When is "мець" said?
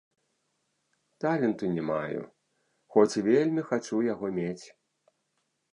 4.41-4.65